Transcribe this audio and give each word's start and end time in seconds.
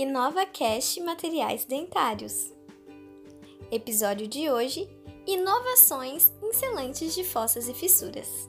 Inova 0.00 0.46
Cash 0.46 0.98
Materiais 0.98 1.64
Dentários. 1.64 2.54
Episódio 3.68 4.28
de 4.28 4.48
hoje: 4.48 4.88
Inovações 5.26 6.32
em 6.40 6.52
selantes 6.52 7.16
de 7.16 7.24
fossas 7.24 7.66
e 7.66 7.74
fissuras. 7.74 8.48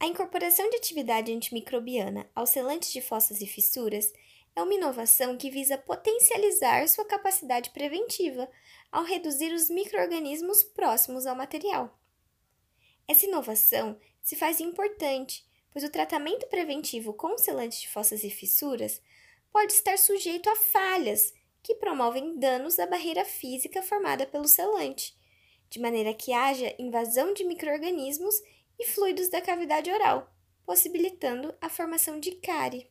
A 0.00 0.06
incorporação 0.06 0.70
de 0.70 0.76
atividade 0.76 1.30
antimicrobiana 1.30 2.26
aos 2.34 2.48
selantes 2.48 2.90
de 2.90 3.02
fossas 3.02 3.42
e 3.42 3.46
fissuras 3.46 4.10
é 4.56 4.62
uma 4.62 4.72
inovação 4.72 5.36
que 5.36 5.50
visa 5.50 5.76
potencializar 5.76 6.88
sua 6.88 7.04
capacidade 7.04 7.68
preventiva 7.72 8.50
ao 8.90 9.04
reduzir 9.04 9.52
os 9.52 9.68
microorganismos 9.68 10.62
próximos 10.62 11.26
ao 11.26 11.36
material. 11.36 11.94
Essa 13.06 13.26
inovação 13.26 14.00
se 14.22 14.34
faz 14.34 14.60
importante, 14.60 15.44
pois 15.72 15.84
o 15.84 15.90
tratamento 15.90 16.46
preventivo 16.46 17.12
com 17.12 17.38
selantes 17.38 17.80
de 17.80 17.88
fossas 17.88 18.24
e 18.24 18.30
fissuras 18.30 19.00
pode 19.52 19.72
estar 19.72 19.98
sujeito 19.98 20.48
a 20.48 20.56
falhas 20.56 21.32
que 21.62 21.74
promovem 21.74 22.38
danos 22.38 22.78
à 22.78 22.86
barreira 22.86 23.24
física 23.24 23.82
formada 23.82 24.26
pelo 24.26 24.48
selante, 24.48 25.16
de 25.68 25.78
maneira 25.78 26.14
que 26.14 26.32
haja 26.32 26.74
invasão 26.78 27.32
de 27.34 27.44
microorganismos 27.44 28.34
e 28.78 28.86
fluidos 28.86 29.28
da 29.28 29.40
cavidade 29.40 29.90
oral, 29.90 30.32
possibilitando 30.64 31.54
a 31.60 31.68
formação 31.68 32.18
de 32.18 32.32
cárie. 32.36 32.90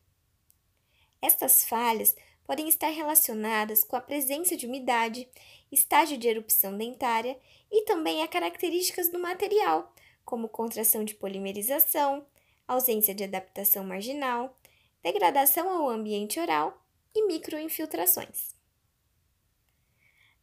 Estas 1.21 1.65
falhas 1.65 2.15
podem 2.45 2.67
estar 2.67 2.89
relacionadas 2.89 3.83
com 3.83 3.95
a 3.95 4.01
presença 4.01 4.55
de 4.55 4.65
umidade, 4.65 5.29
estágio 5.71 6.17
de 6.17 6.27
erupção 6.27 6.77
dentária 6.77 7.37
e 7.71 7.83
também 7.83 8.23
a 8.23 8.27
características 8.27 9.09
do 9.09 9.19
material, 9.19 9.93
como 10.23 10.49
contração 10.49 11.03
de 11.03 11.15
polimerização, 11.15 12.25
ausência 12.69 13.15
de 13.15 13.23
adaptação 13.23 13.83
marginal, 13.83 14.55
degradação 15.01 15.67
ao 15.67 15.89
ambiente 15.89 16.39
oral 16.39 16.79
e 17.15 17.25
microinfiltrações. 17.25 18.53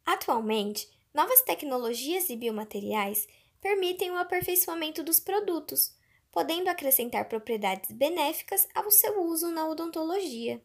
Atualmente, 0.04 0.88
novas 1.14 1.40
tecnologias 1.42 2.28
e 2.28 2.36
biomateriais 2.36 3.28
permitem 3.60 4.10
o 4.10 4.16
aperfeiçoamento 4.16 5.02
dos 5.04 5.20
produtos, 5.20 5.94
podendo 6.32 6.68
acrescentar 6.68 7.28
propriedades 7.28 7.90
benéficas 7.92 8.66
ao 8.74 8.90
seu 8.90 9.22
uso 9.22 9.50
na 9.50 9.68
odontologia. 9.68 10.60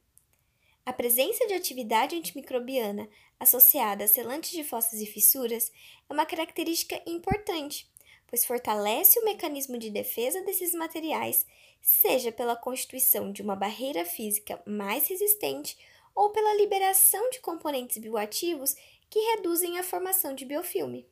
A 0.84 0.92
presença 0.92 1.46
de 1.46 1.54
atividade 1.54 2.16
antimicrobiana 2.16 3.08
associada 3.40 4.06
a 4.06 4.08
selantes 4.08 4.52
de 4.52 4.64
fossas 4.64 5.00
e 5.00 5.06
fissuras 5.06 5.72
é 6.10 6.14
uma 6.14 6.26
característica 6.26 7.00
importante, 7.06 7.91
pois 8.32 8.46
fortalece 8.46 9.20
o 9.20 9.26
mecanismo 9.26 9.78
de 9.78 9.90
defesa 9.90 10.42
desses 10.42 10.74
materiais, 10.74 11.46
seja 11.82 12.32
pela 12.32 12.56
constituição 12.56 13.30
de 13.30 13.42
uma 13.42 13.58
barreira 13.58 14.06
física 14.06 14.62
mais 14.66 15.06
resistente 15.10 15.78
ou 16.16 16.30
pela 16.30 16.56
liberação 16.56 17.30
de 17.30 17.42
componentes 17.42 17.98
bioativos 17.98 18.74
que 19.10 19.20
reduzem 19.36 19.78
a 19.78 19.84
formação 19.84 20.34
de 20.34 20.46
biofilme. 20.46 21.06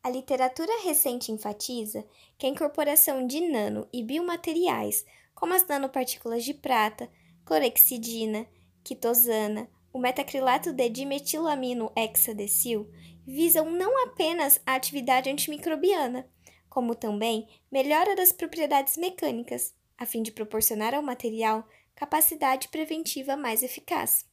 A 0.00 0.08
literatura 0.08 0.72
recente 0.82 1.32
enfatiza 1.32 2.06
que 2.38 2.46
a 2.46 2.48
incorporação 2.48 3.26
de 3.26 3.40
nano 3.40 3.88
e 3.92 4.02
biomateriais, 4.02 5.04
como 5.34 5.52
as 5.52 5.66
nanopartículas 5.66 6.44
de 6.44 6.54
prata, 6.54 7.10
clorexidina, 7.44 8.46
quitosana, 8.84 9.68
o 9.92 9.98
metacrilato 9.98 10.72
de 10.72 10.88
dimetilamino 10.88 11.90
hexadecil, 11.96 12.88
visam 13.26 13.70
não 13.70 14.04
apenas 14.04 14.60
a 14.64 14.74
atividade 14.74 15.28
antimicrobiana, 15.28 16.26
como 16.70 16.94
também 16.94 17.46
melhora 17.70 18.16
das 18.16 18.32
propriedades 18.32 18.96
mecânicas, 18.96 19.74
a 19.98 20.06
fim 20.06 20.22
de 20.22 20.32
proporcionar 20.32 20.94
ao 20.94 21.02
material 21.02 21.68
capacidade 21.94 22.68
preventiva 22.68 23.36
mais 23.36 23.62
eficaz. 23.62 24.24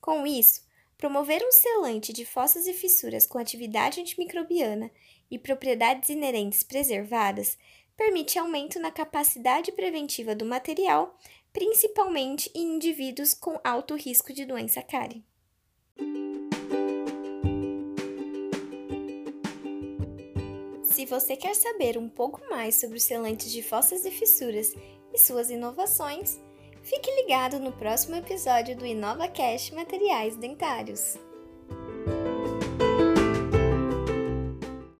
Com 0.00 0.24
isso, 0.24 0.62
promover 0.96 1.42
um 1.42 1.50
selante 1.50 2.12
de 2.12 2.24
fossas 2.24 2.68
e 2.68 2.72
fissuras 2.72 3.26
com 3.26 3.38
atividade 3.38 4.00
antimicrobiana 4.00 4.90
e 5.30 5.38
propriedades 5.38 6.08
inerentes 6.08 6.62
preservadas 6.62 7.58
permite 7.96 8.38
aumento 8.38 8.78
na 8.78 8.92
capacidade 8.92 9.72
preventiva 9.72 10.34
do 10.34 10.44
material, 10.44 11.18
principalmente 11.52 12.48
em 12.54 12.76
indivíduos 12.76 13.34
com 13.34 13.58
alto 13.64 13.96
risco 13.96 14.32
de 14.32 14.44
doença 14.44 14.80
cárie. 14.82 15.24
Se 20.98 21.06
você 21.06 21.36
quer 21.36 21.54
saber 21.54 21.96
um 21.96 22.08
pouco 22.08 22.40
mais 22.50 22.74
sobre 22.74 22.96
os 22.96 23.04
selantes 23.04 23.52
de 23.52 23.62
fossas 23.62 24.04
e 24.04 24.10
fissuras 24.10 24.74
e 25.14 25.16
suas 25.16 25.48
inovações, 25.48 26.40
fique 26.82 27.08
ligado 27.22 27.60
no 27.60 27.70
próximo 27.70 28.16
episódio 28.16 28.76
do 28.76 28.84
InovaCast 28.84 29.72
Materiais 29.76 30.34
Dentários. 30.36 31.16